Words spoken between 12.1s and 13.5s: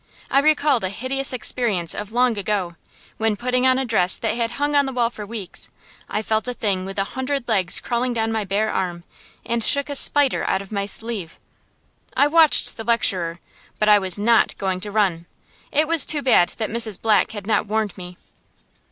I watched the lecturer,